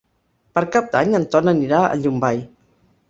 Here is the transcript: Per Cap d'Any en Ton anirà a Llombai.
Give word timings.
Per 0.57 0.63
Cap 0.75 0.87
d'Any 0.95 1.13
en 1.19 1.27
Ton 1.35 1.53
anirà 1.53 1.83
a 1.83 1.93
Llombai. 2.01 2.45